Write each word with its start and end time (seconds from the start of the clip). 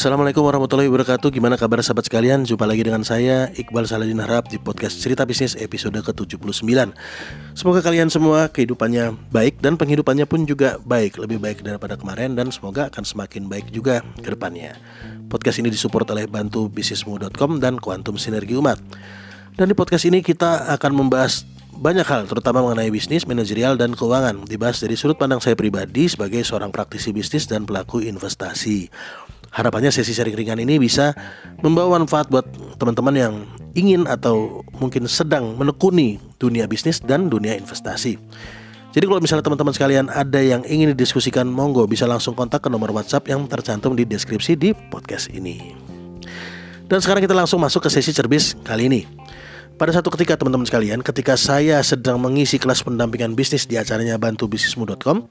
Assalamualaikum 0.00 0.48
warahmatullahi 0.48 0.88
wabarakatuh. 0.88 1.28
Gimana 1.28 1.60
kabar 1.60 1.84
sahabat 1.84 2.08
sekalian? 2.08 2.48
Jumpa 2.48 2.64
lagi 2.64 2.80
dengan 2.88 3.04
saya 3.04 3.52
Iqbal 3.52 3.84
Saladin 3.84 4.16
Harap 4.24 4.48
Di 4.48 4.56
podcast 4.56 4.96
Cerita 4.96 5.28
Bisnis 5.28 5.52
episode 5.60 6.00
ke-79. 6.00 6.64
Semoga 7.52 7.84
kalian 7.84 8.08
semua 8.08 8.48
kehidupannya 8.48 9.12
baik 9.28 9.60
Dan 9.60 9.76
penghidupannya 9.76 10.24
pun 10.24 10.48
juga 10.48 10.80
baik 10.88 11.20
Lebih 11.20 11.36
baik 11.36 11.60
daripada 11.60 12.00
kemarin 12.00 12.32
Dan 12.32 12.48
semoga 12.48 12.88
akan 12.88 13.04
semakin 13.04 13.44
baik 13.44 13.68
juga 13.76 14.00
ke 14.24 14.32
depannya. 14.32 14.72
Podcast 15.28 15.60
ini 15.60 15.68
disupport 15.68 16.08
oleh 16.16 16.24
bantubisnismu.com 16.32 17.60
Dan 17.60 17.76
Kuantum 17.76 18.16
Sinergi 18.16 18.56
Umat. 18.56 18.80
Dan 19.60 19.68
di 19.68 19.76
podcast 19.76 20.08
ini 20.08 20.24
kita 20.24 20.64
akan 20.80 20.96
membahas 20.96 21.44
banyak 21.76 22.08
hal 22.08 22.24
terutama 22.24 22.64
mengenai 22.64 22.88
bisnis, 22.88 23.28
manajerial 23.28 23.76
dan 23.76 23.92
keuangan. 23.92 24.48
Dibahas 24.48 24.80
dari 24.80 24.96
sudut 24.96 25.20
pandang 25.20 25.44
saya 25.44 25.60
pribadi 25.60 26.08
sebagai 26.08 26.40
seorang 26.40 26.72
praktisi 26.72 27.12
bisnis 27.12 27.44
dan 27.44 27.68
pelaku 27.68 28.00
investasi. 28.00 28.88
Harapannya 29.50 29.90
sesi 29.90 30.14
sharing 30.14 30.38
ringan 30.38 30.62
ini 30.62 30.78
bisa 30.78 31.10
membawa 31.58 31.98
manfaat 31.98 32.30
buat 32.30 32.46
teman-teman 32.78 33.14
yang 33.18 33.34
ingin 33.74 34.06
atau 34.06 34.62
mungkin 34.78 35.10
sedang 35.10 35.58
menekuni 35.58 36.22
dunia 36.38 36.70
bisnis 36.70 37.02
dan 37.02 37.26
dunia 37.26 37.58
investasi. 37.58 38.14
Jadi 38.90 39.04
kalau 39.06 39.22
misalnya 39.22 39.46
teman-teman 39.46 39.70
sekalian 39.70 40.06
ada 40.10 40.42
yang 40.42 40.66
ingin 40.66 40.90
didiskusikan, 40.94 41.46
monggo 41.46 41.86
bisa 41.86 42.10
langsung 42.10 42.34
kontak 42.34 42.66
ke 42.66 42.68
nomor 42.70 42.90
WhatsApp 42.90 43.30
yang 43.30 43.46
tercantum 43.46 43.94
di 43.94 44.02
deskripsi 44.02 44.58
di 44.58 44.74
podcast 44.74 45.30
ini. 45.30 45.74
Dan 46.90 46.98
sekarang 46.98 47.22
kita 47.22 47.38
langsung 47.38 47.62
masuk 47.62 47.86
ke 47.86 47.90
sesi 47.90 48.10
cerbis 48.10 48.58
kali 48.66 48.90
ini. 48.90 49.02
Pada 49.78 49.94
satu 49.94 50.10
ketika 50.12 50.36
teman-teman 50.36 50.66
sekalian, 50.66 51.00
ketika 51.00 51.38
saya 51.38 51.80
sedang 51.86 52.20
mengisi 52.20 52.58
kelas 52.58 52.82
pendampingan 52.82 53.32
bisnis 53.32 53.64
di 53.64 53.78
acaranya 53.78 54.18
bantubisnismu.com, 54.20 55.24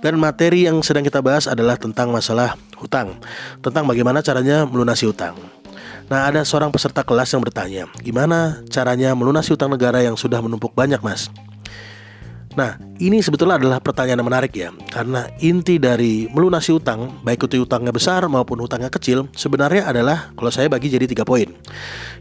dan 0.00 0.16
materi 0.20 0.68
yang 0.68 0.80
sedang 0.84 1.04
kita 1.04 1.20
bahas 1.24 1.48
adalah 1.48 1.76
tentang 1.80 2.12
masalah 2.12 2.56
hutang, 2.76 3.16
tentang 3.64 3.84
bagaimana 3.88 4.20
caranya 4.20 4.68
melunasi 4.68 5.08
hutang. 5.08 5.36
Nah, 6.06 6.30
ada 6.30 6.46
seorang 6.46 6.70
peserta 6.70 7.02
kelas 7.02 7.34
yang 7.34 7.42
bertanya, 7.42 7.90
gimana 7.98 8.62
caranya 8.70 9.10
melunasi 9.16 9.58
hutang 9.58 9.74
negara 9.74 9.98
yang 10.04 10.14
sudah 10.14 10.38
menumpuk 10.38 10.70
banyak, 10.70 11.02
Mas? 11.02 11.26
Nah, 12.56 12.80
ini 12.96 13.20
sebetulnya 13.20 13.60
adalah 13.60 13.84
pertanyaan 13.84 14.24
yang 14.24 14.28
menarik 14.32 14.56
ya, 14.56 14.72
karena 14.88 15.28
inti 15.44 15.76
dari 15.76 16.24
melunasi 16.32 16.72
utang, 16.72 17.20
baik 17.20 17.52
itu 17.52 17.68
utangnya 17.68 17.92
besar 17.92 18.24
maupun 18.32 18.64
utangnya 18.64 18.88
kecil, 18.88 19.28
sebenarnya 19.36 19.84
adalah 19.84 20.32
kalau 20.32 20.48
saya 20.48 20.72
bagi 20.72 20.88
jadi 20.88 21.04
tiga 21.04 21.28
poin. 21.28 21.52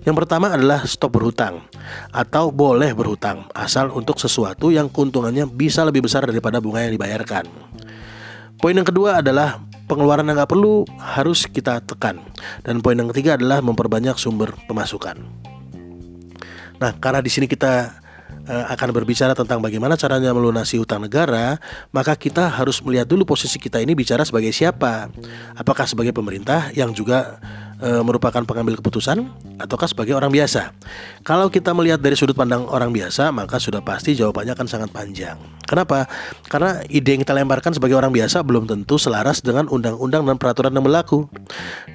Yang 0.03 0.15
pertama 0.19 0.51
adalah 0.51 0.83
stop 0.83 1.15
berhutang 1.15 1.63
atau 2.11 2.51
boleh 2.51 2.91
berhutang, 2.91 3.47
asal 3.55 3.95
untuk 3.95 4.19
sesuatu 4.19 4.75
yang 4.75 4.91
keuntungannya 4.91 5.47
bisa 5.47 5.87
lebih 5.87 6.03
besar 6.03 6.27
daripada 6.27 6.59
bunga 6.59 6.83
yang 6.83 6.99
dibayarkan. 6.99 7.47
Poin 8.59 8.75
yang 8.75 8.83
kedua 8.83 9.23
adalah 9.23 9.63
pengeluaran 9.87 10.27
yang 10.27 10.35
nggak 10.35 10.51
perlu 10.51 10.83
harus 10.99 11.47
kita 11.47 11.79
tekan, 11.87 12.19
dan 12.67 12.83
poin 12.83 12.99
yang 12.99 13.07
ketiga 13.15 13.39
adalah 13.39 13.63
memperbanyak 13.63 14.19
sumber 14.19 14.51
pemasukan. 14.67 15.15
Nah, 16.75 16.91
karena 16.99 17.23
di 17.23 17.31
sini 17.31 17.47
kita 17.47 18.03
akan 18.45 18.89
berbicara 18.93 19.33
tentang 19.33 19.57
bagaimana 19.57 19.97
caranya 19.97 20.29
melunasi 20.29 20.77
utang 20.77 21.01
negara, 21.01 21.57
maka 21.89 22.13
kita 22.13 22.45
harus 22.45 22.77
melihat 22.85 23.09
dulu 23.09 23.25
posisi 23.25 23.57
kita 23.57 23.81
ini 23.81 23.97
bicara 23.97 24.21
sebagai 24.21 24.53
siapa. 24.53 25.09
Apakah 25.57 25.89
sebagai 25.89 26.13
pemerintah 26.13 26.69
yang 26.77 26.93
juga 26.93 27.41
e, 27.85 28.01
merupakan 28.01 28.41
pengambil 28.41 28.81
keputusan 28.81 29.29
ataukah 29.61 29.85
sebagai 29.85 30.17
orang 30.17 30.33
biasa? 30.33 30.73
Kalau 31.21 31.53
kita 31.53 31.77
melihat 31.77 32.01
dari 32.01 32.17
sudut 32.17 32.33
pandang 32.33 32.65
orang 32.65 32.89
biasa, 32.89 33.29
maka 33.29 33.61
sudah 33.61 33.85
pasti 33.85 34.17
jawabannya 34.17 34.57
akan 34.57 34.67
sangat 34.67 34.89
panjang. 34.89 35.37
Kenapa? 35.65 36.05
Karena 36.45 36.81
ide 36.89 37.17
yang 37.17 37.21
kita 37.25 37.33
lemparkan 37.33 37.73
sebagai 37.73 37.97
orang 37.97 38.13
biasa 38.13 38.45
belum 38.45 38.69
tentu 38.69 39.01
selaras 39.01 39.41
dengan 39.41 39.65
undang-undang 39.69 40.25
dan 40.25 40.37
peraturan 40.37 40.73
yang 40.73 40.85
berlaku. 40.85 41.25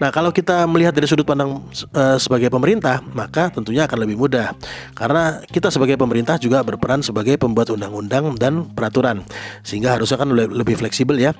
Nah, 0.02 0.10
kalau 0.10 0.34
kita 0.34 0.66
melihat 0.66 0.94
dari 0.94 1.06
sudut 1.06 1.26
pandang 1.26 1.62
e, 1.94 2.02
sebagai 2.18 2.50
pemerintah, 2.50 3.02
maka 3.14 3.50
tentunya 3.50 3.86
akan 3.86 3.98
lebih 4.06 4.18
mudah. 4.18 4.54
Karena 4.94 5.38
kita 5.46 5.70
sebagai 5.70 5.94
pemerintah 5.94 6.38
juga 6.38 6.62
berperan 6.66 7.02
sebagai 7.02 7.38
pembuat 7.38 7.70
undang-undang 7.70 8.34
dan 8.38 8.66
peraturan. 8.70 9.22
Sehingga 9.62 9.98
harusnya 9.98 10.18
kan 10.18 10.30
lebih 10.34 10.74
fleksibel 10.78 11.18
ya 11.18 11.30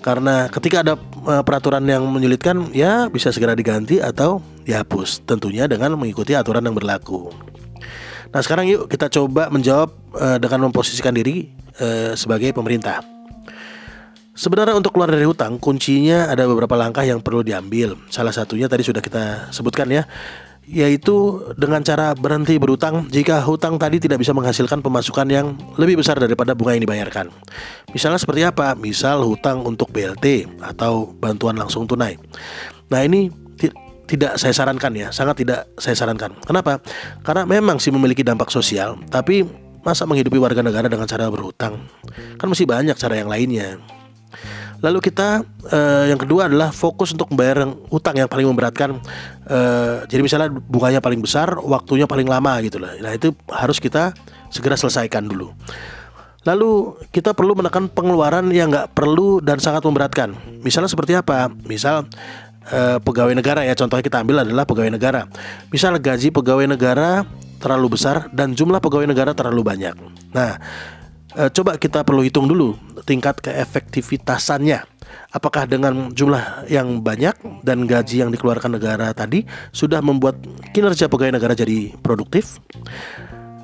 karena 0.00 0.48
ketika 0.48 0.80
ada 0.80 0.94
uh, 1.28 1.44
peraturan 1.44 1.84
yang 1.84 2.04
menyulitkan 2.08 2.72
ya 2.72 3.12
bisa 3.12 3.28
segera 3.28 3.52
diganti 3.52 4.00
atau 4.00 4.40
dihapus 4.64 5.28
tentunya 5.28 5.68
dengan 5.68 5.96
mengikuti 5.96 6.32
aturan 6.32 6.64
yang 6.64 6.76
berlaku. 6.76 7.28
Nah 8.30 8.40
sekarang 8.40 8.70
yuk 8.70 8.88
kita 8.88 9.12
coba 9.12 9.52
menjawab 9.52 9.92
uh, 10.16 10.38
dengan 10.40 10.68
memposisikan 10.68 11.12
diri 11.12 11.52
uh, 11.82 12.16
sebagai 12.16 12.56
pemerintah. 12.56 13.04
Sebenarnya 14.30 14.72
untuk 14.72 14.96
keluar 14.96 15.12
dari 15.12 15.28
hutang 15.28 15.60
kuncinya 15.60 16.32
ada 16.32 16.48
beberapa 16.48 16.72
langkah 16.72 17.04
yang 17.04 17.20
perlu 17.20 17.44
diambil. 17.44 17.98
Salah 18.08 18.32
satunya 18.32 18.72
tadi 18.72 18.80
sudah 18.80 19.04
kita 19.04 19.52
sebutkan 19.52 19.84
ya 19.92 20.08
yaitu 20.68 21.42
dengan 21.58 21.82
cara 21.82 22.14
berhenti 22.14 22.54
berutang 22.60 23.08
jika 23.10 23.42
hutang 23.42 23.80
tadi 23.80 23.98
tidak 23.98 24.22
bisa 24.22 24.30
menghasilkan 24.30 24.84
pemasukan 24.84 25.26
yang 25.26 25.46
lebih 25.80 25.98
besar 25.98 26.20
daripada 26.20 26.54
bunga 26.54 26.78
yang 26.78 26.84
dibayarkan. 26.86 27.32
Misalnya 27.90 28.20
seperti 28.20 28.46
apa? 28.46 28.78
Misal 28.78 29.24
hutang 29.26 29.66
untuk 29.66 29.90
BLT 29.90 30.46
atau 30.62 31.10
bantuan 31.18 31.58
langsung 31.58 31.90
tunai. 31.90 32.14
Nah, 32.90 33.02
ini 33.02 33.30
tidak 34.10 34.42
saya 34.42 34.50
sarankan 34.50 34.90
ya, 34.98 35.08
sangat 35.14 35.46
tidak 35.46 35.70
saya 35.78 35.94
sarankan. 35.94 36.34
Kenapa? 36.42 36.82
Karena 37.22 37.46
memang 37.46 37.78
sih 37.78 37.94
memiliki 37.94 38.26
dampak 38.26 38.50
sosial, 38.50 38.98
tapi 39.06 39.46
masa 39.86 40.02
menghidupi 40.02 40.34
warga 40.42 40.66
negara 40.66 40.90
dengan 40.90 41.06
cara 41.06 41.30
berhutang? 41.30 41.86
Kan 42.34 42.46
masih 42.50 42.66
banyak 42.66 42.98
cara 42.98 43.14
yang 43.14 43.30
lainnya. 43.30 43.78
Lalu 44.80 44.98
kita 45.04 45.44
uh, 45.44 46.04
yang 46.08 46.16
kedua 46.16 46.48
adalah 46.48 46.72
fokus 46.72 47.12
untuk 47.12 47.32
membayar 47.32 47.68
utang 47.92 48.16
yang 48.16 48.28
paling 48.28 48.48
memberatkan. 48.48 48.96
Uh, 49.44 50.04
jadi 50.08 50.20
misalnya 50.24 50.48
bunganya 50.48 51.00
paling 51.04 51.20
besar, 51.20 51.60
waktunya 51.60 52.08
paling 52.08 52.24
lama 52.24 52.56
gitu 52.64 52.80
lah. 52.80 52.96
Nah 53.00 53.12
itu 53.12 53.36
harus 53.52 53.76
kita 53.76 54.16
segera 54.48 54.76
selesaikan 54.80 55.28
dulu. 55.28 55.52
Lalu 56.48 56.96
kita 57.12 57.36
perlu 57.36 57.52
menekan 57.52 57.92
pengeluaran 57.92 58.48
yang 58.48 58.72
nggak 58.72 58.96
perlu 58.96 59.44
dan 59.44 59.60
sangat 59.60 59.84
memberatkan. 59.84 60.32
Misalnya 60.64 60.88
seperti 60.88 61.12
apa? 61.12 61.52
Misal 61.68 62.08
uh, 62.72 62.96
pegawai 63.04 63.36
negara 63.36 63.60
ya. 63.68 63.76
Contohnya 63.76 64.00
kita 64.00 64.24
ambil 64.24 64.48
adalah 64.48 64.64
pegawai 64.64 64.88
negara. 64.88 65.28
Misal 65.68 66.00
gaji 66.00 66.32
pegawai 66.32 66.64
negara 66.64 67.28
terlalu 67.60 68.00
besar 68.00 68.32
dan 68.32 68.56
jumlah 68.56 68.80
pegawai 68.80 69.04
negara 69.04 69.36
terlalu 69.36 69.60
banyak. 69.60 69.92
Nah 70.32 70.56
e, 71.34 71.42
coba 71.50 71.76
kita 71.76 72.02
perlu 72.02 72.22
hitung 72.24 72.46
dulu 72.46 72.76
tingkat 73.04 73.38
keefektivitasannya. 73.42 74.86
Apakah 75.34 75.66
dengan 75.66 76.14
jumlah 76.14 76.70
yang 76.70 77.02
banyak 77.02 77.62
dan 77.66 77.86
gaji 77.86 78.22
yang 78.22 78.30
dikeluarkan 78.30 78.78
negara 78.78 79.10
tadi 79.10 79.42
sudah 79.74 79.98
membuat 79.98 80.38
kinerja 80.70 81.10
pegawai 81.10 81.34
negara 81.34 81.54
jadi 81.54 81.94
produktif? 81.98 82.62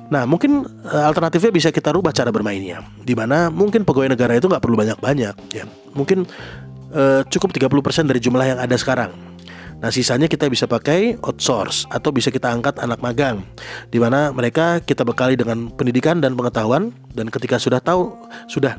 Nah, 0.07 0.23
mungkin 0.23 0.63
e, 0.87 0.95
alternatifnya 0.95 1.51
bisa 1.51 1.69
kita 1.71 1.91
rubah 1.91 2.15
cara 2.15 2.31
bermainnya. 2.31 2.83
Di 3.03 3.11
mana 3.15 3.51
mungkin 3.51 3.83
pegawai 3.83 4.15
negara 4.15 4.39
itu 4.39 4.47
nggak 4.47 4.63
perlu 4.63 4.79
banyak-banyak, 4.79 5.35
ya. 5.51 5.63
Mungkin 5.91 6.23
e, 6.91 7.03
cukup 7.27 7.51
30% 7.51 8.07
dari 8.07 8.19
jumlah 8.23 8.45
yang 8.55 8.59
ada 8.59 8.75
sekarang. 8.79 9.26
Nah 9.77 9.93
sisanya 9.93 10.25
kita 10.25 10.49
bisa 10.49 10.65
pakai 10.65 11.21
outsource 11.21 11.85
atau 11.93 12.09
bisa 12.09 12.33
kita 12.33 12.49
angkat 12.49 12.81
anak 12.81 12.97
magang 12.97 13.45
di 13.93 14.01
mana 14.01 14.33
mereka 14.33 14.81
kita 14.81 15.05
bekali 15.05 15.37
dengan 15.37 15.69
pendidikan 15.69 16.17
dan 16.17 16.33
pengetahuan 16.33 16.89
dan 17.13 17.29
ketika 17.29 17.61
sudah 17.61 17.77
tahu 17.77 18.09
sudah 18.49 18.73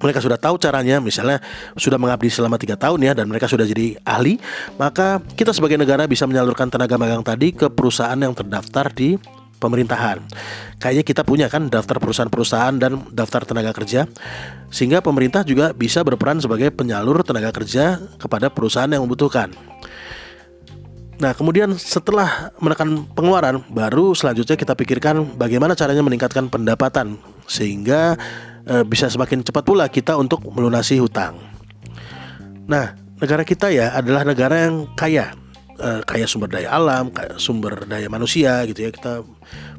mereka 0.00 0.20
sudah 0.20 0.40
tahu 0.40 0.56
caranya 0.56 1.00
misalnya 1.00 1.40
sudah 1.76 2.00
mengabdi 2.00 2.32
selama 2.32 2.56
tiga 2.56 2.76
tahun 2.76 3.00
ya 3.04 3.12
dan 3.12 3.28
mereka 3.28 3.48
sudah 3.48 3.68
jadi 3.68 4.00
ahli 4.04 4.40
maka 4.80 5.20
kita 5.36 5.52
sebagai 5.52 5.76
negara 5.76 6.08
bisa 6.08 6.24
menyalurkan 6.24 6.72
tenaga 6.72 6.96
magang 6.96 7.24
tadi 7.24 7.52
ke 7.52 7.68
perusahaan 7.68 8.16
yang 8.16 8.32
terdaftar 8.32 8.92
di 8.92 9.16
pemerintahan. 9.60 10.24
Kayaknya 10.80 11.04
kita 11.04 11.22
punya 11.22 11.46
kan 11.52 11.68
daftar 11.68 12.00
perusahaan-perusahaan 12.00 12.80
dan 12.80 13.04
daftar 13.12 13.44
tenaga 13.44 13.76
kerja 13.76 14.08
sehingga 14.72 15.04
pemerintah 15.04 15.44
juga 15.44 15.76
bisa 15.76 16.00
berperan 16.00 16.40
sebagai 16.40 16.72
penyalur 16.72 17.20
tenaga 17.20 17.52
kerja 17.52 18.00
kepada 18.16 18.48
perusahaan 18.48 18.88
yang 18.88 19.04
membutuhkan. 19.04 19.52
Nah, 21.20 21.36
kemudian 21.36 21.76
setelah 21.76 22.48
menekan 22.64 23.04
pengeluaran, 23.12 23.60
baru 23.68 24.16
selanjutnya 24.16 24.56
kita 24.56 24.72
pikirkan 24.72 25.36
bagaimana 25.36 25.76
caranya 25.76 26.00
meningkatkan 26.00 26.48
pendapatan 26.48 27.20
sehingga 27.44 28.16
e, 28.64 28.80
bisa 28.88 29.04
semakin 29.12 29.44
cepat 29.44 29.60
pula 29.60 29.84
kita 29.92 30.16
untuk 30.16 30.40
melunasi 30.48 30.96
hutang. 30.96 31.36
Nah, 32.64 32.96
negara 33.20 33.44
kita 33.44 33.68
ya 33.68 33.92
adalah 33.92 34.24
negara 34.24 34.64
yang 34.64 34.88
kaya, 34.96 35.36
e, 35.80 35.90
kaya 36.04 36.28
sumber 36.28 36.52
daya 36.52 36.68
alam, 36.76 37.08
kaya 37.08 37.40
sumber 37.40 37.88
daya 37.88 38.06
manusia 38.12 38.60
gitu 38.68 38.84
ya. 38.84 38.90
Kita 38.92 39.24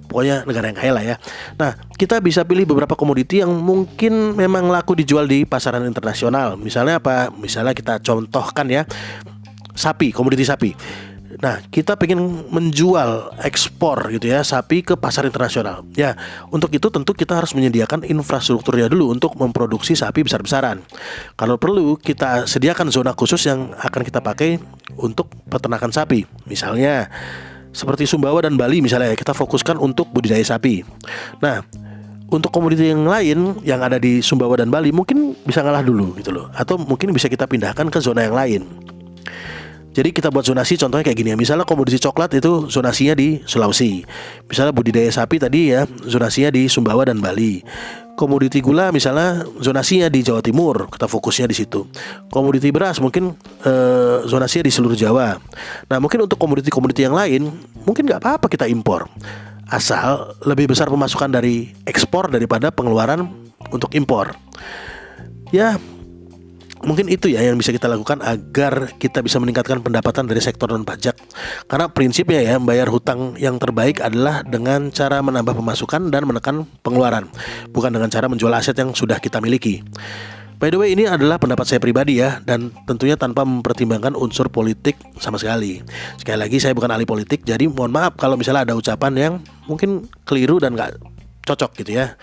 pokoknya 0.09 0.44
negara 0.50 0.74
yang 0.74 0.80
kaya 0.81 0.92
lah 0.92 1.03
ya. 1.06 1.15
Nah, 1.56 1.77
kita 1.95 2.19
bisa 2.19 2.42
pilih 2.44 2.65
beberapa 2.65 2.98
komoditi 2.98 3.39
yang 3.39 3.53
mungkin 3.53 4.33
memang 4.36 4.68
laku 4.68 4.98
dijual 4.98 5.30
di 5.30 5.45
pasaran 5.45 5.86
internasional. 5.86 6.59
Misalnya 6.59 7.00
apa? 7.00 7.30
Misalnya 7.31 7.71
kita 7.71 8.01
contohkan 8.01 8.68
ya, 8.68 8.83
sapi, 9.77 10.09
komoditi 10.12 10.44
sapi 10.44 10.74
Nah, 11.39 11.63
kita 11.72 11.95
pengen 11.95 12.50
menjual 12.51 13.31
ekspor 13.39 14.12
gitu 14.12 14.28
ya 14.28 14.44
sapi 14.44 14.83
ke 14.83 15.00
pasar 15.00 15.24
internasional. 15.24 15.88
Ya, 15.95 16.19
untuk 16.51 16.74
itu 16.75 16.92
tentu 16.92 17.16
kita 17.16 17.39
harus 17.39 17.56
menyediakan 17.56 18.04
infrastrukturnya 18.04 18.92
dulu 18.92 19.16
untuk 19.16 19.39
memproduksi 19.39 19.95
sapi 19.95 20.28
besar-besaran. 20.28 20.83
Kalau 21.39 21.56
perlu, 21.56 21.95
kita 21.95 22.44
sediakan 22.50 22.92
zona 22.92 23.16
khusus 23.16 23.48
yang 23.48 23.72
akan 23.80 24.01
kita 24.04 24.19
pakai 24.19 24.60
untuk 25.00 25.31
peternakan 25.48 25.95
sapi. 25.95 26.28
Misalnya 26.50 27.07
seperti 27.72 28.04
Sumbawa 28.04 28.44
dan 28.44 28.60
Bali 28.60 28.84
misalnya 28.84 29.16
kita 29.16 29.31
fokuskan 29.31 29.80
untuk 29.80 30.12
budidaya 30.12 30.44
sapi. 30.44 30.84
Nah, 31.39 31.63
untuk 32.31 32.51
komoditi 32.51 32.92
yang 32.92 33.07
lain 33.07 33.60
yang 33.63 33.84
ada 33.84 34.00
di 34.00 34.24
Sumbawa 34.24 34.60
dan 34.60 34.72
Bali 34.72 34.92
mungkin 34.92 35.36
bisa 35.44 35.63
ngalah 35.63 35.84
dulu 35.84 36.16
gitu 36.19 36.31
loh 36.31 36.48
atau 36.56 36.80
mungkin 36.80 37.12
bisa 37.12 37.27
kita 37.27 37.48
pindahkan 37.48 37.88
ke 37.92 38.00
zona 38.00 38.27
yang 38.27 38.36
lain. 38.36 38.91
Jadi 39.92 40.16
kita 40.16 40.32
buat 40.32 40.48
zonasi 40.48 40.80
contohnya 40.80 41.04
kayak 41.04 41.20
gini 41.20 41.30
ya. 41.36 41.38
Misalnya 41.38 41.68
komoditi 41.68 42.00
coklat 42.00 42.32
itu 42.40 42.72
zonasinya 42.72 43.12
di 43.12 43.44
Sulawesi. 43.44 44.08
Misalnya 44.48 44.72
budidaya 44.72 45.12
sapi 45.12 45.36
tadi 45.36 45.76
ya 45.76 45.84
zonasinya 46.08 46.48
di 46.48 46.72
Sumbawa 46.72 47.04
dan 47.04 47.20
Bali. 47.20 47.60
Komoditi 48.16 48.64
gula 48.64 48.94
misalnya 48.96 49.44
zonasinya 49.60 50.08
di 50.08 50.22
Jawa 50.24 50.40
Timur, 50.40 50.88
kita 50.88 51.12
fokusnya 51.12 51.52
di 51.52 51.56
situ. 51.58 51.84
Komoditi 52.32 52.72
beras 52.72 53.04
mungkin 53.04 53.36
eh, 53.68 54.18
zonasinya 54.24 54.64
di 54.68 54.72
seluruh 54.72 54.96
Jawa. 54.96 55.36
Nah 55.92 55.98
mungkin 56.00 56.24
untuk 56.24 56.40
komoditi-komoditi 56.40 57.04
yang 57.04 57.16
lain 57.18 57.52
mungkin 57.84 58.08
nggak 58.08 58.24
apa-apa 58.24 58.48
kita 58.48 58.72
impor. 58.72 59.12
Asal 59.68 60.36
lebih 60.48 60.72
besar 60.72 60.88
pemasukan 60.88 61.32
dari 61.32 61.72
ekspor 61.84 62.32
daripada 62.32 62.72
pengeluaran 62.72 63.28
untuk 63.72 63.92
impor. 63.92 64.36
Ya 65.52 65.76
Mungkin 66.81 67.13
itu 67.13 67.30
ya 67.30 67.45
yang 67.45 67.62
bisa 67.62 67.69
kita 67.69 67.86
lakukan 67.86 68.25
agar 68.25 68.98
kita 68.98 69.22
bisa 69.22 69.38
meningkatkan 69.38 69.86
pendapatan 69.86 70.25
dari 70.25 70.42
sektor 70.42 70.69
non 70.74 70.81
pajak. 70.81 71.13
Karena 71.69 71.86
prinsipnya 71.89 72.42
ya 72.42 72.57
membayar 72.57 72.89
hutang 72.89 73.38
yang 73.38 73.62
terbaik 73.62 74.01
adalah 74.01 74.42
dengan 74.42 74.89
cara 74.89 75.22
menambah 75.22 75.54
pemasukan 75.54 76.10
dan 76.10 76.25
menekan 76.25 76.66
pengeluaran, 76.81 77.30
bukan 77.69 77.94
dengan 77.94 78.10
cara 78.10 78.25
menjual 78.25 78.50
aset 78.54 78.74
yang 78.78 78.98
sudah 78.98 79.22
kita 79.22 79.38
miliki. 79.38 79.86
By 80.62 80.69
the 80.69 80.78
way 80.78 80.94
ini 80.94 81.10
adalah 81.10 81.42
pendapat 81.42 81.66
saya 81.66 81.81
pribadi 81.81 82.22
ya 82.22 82.38
dan 82.45 82.69
tentunya 82.86 83.18
tanpa 83.18 83.42
mempertimbangkan 83.42 84.13
unsur 84.13 84.45
politik 84.45 84.94
sama 85.18 85.42
sekali. 85.42 85.81
Sekali 86.22 86.38
lagi 86.38 86.62
saya 86.62 86.77
bukan 86.77 86.94
ahli 86.94 87.10
politik 87.10 87.42
jadi 87.42 87.66
mohon 87.66 87.89
maaf 87.89 88.13
kalau 88.13 88.38
misalnya 88.38 88.69
ada 88.69 88.77
ucapan 88.77 89.13
yang 89.18 89.34
mungkin 89.66 90.06
keliru 90.22 90.62
dan 90.62 90.77
nggak 90.77 91.01
cocok 91.50 91.81
gitu 91.81 91.98
ya 91.98 92.13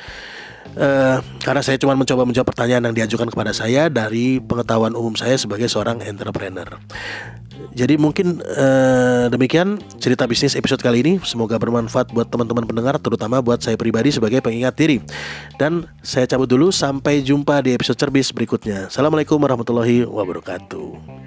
uh, 0.78 1.19
karena 1.42 1.62
saya 1.66 1.76
cuma 1.76 1.98
mencoba 1.98 2.22
menjawab 2.25 2.48
pertanyaan 2.54 2.88
yang 2.90 2.96
diajukan 3.04 3.28
kepada 3.28 3.52
saya 3.52 3.90
dari 3.90 4.38
pengetahuan 4.38 4.94
umum 4.94 5.19
saya 5.19 5.34
sebagai 5.34 5.66
seorang 5.66 6.00
entrepreneur. 6.06 6.78
Jadi 7.75 7.98
mungkin 7.98 8.38
uh, 8.42 9.26
demikian 9.30 9.82
cerita 9.98 10.25
bisnis 10.30 10.54
episode 10.54 10.78
kali 10.78 11.02
ini. 11.02 11.12
Semoga 11.26 11.58
bermanfaat 11.58 12.14
buat 12.14 12.30
teman-teman 12.30 12.64
pendengar, 12.64 12.96
terutama 13.02 13.42
buat 13.42 13.58
saya 13.58 13.75
pribadi 13.75 14.14
sebagai 14.14 14.38
pengingat 14.38 14.78
diri. 14.78 15.02
Dan 15.58 15.86
saya 16.00 16.30
cabut 16.30 16.46
dulu, 16.46 16.70
sampai 16.70 17.20
jumpa 17.22 17.60
di 17.66 17.75
episode 17.75 17.98
cerbis 17.98 18.30
berikutnya. 18.30 18.86
Assalamualaikum 18.86 19.42
warahmatullahi 19.42 20.06
wabarakatuh. 20.06 21.18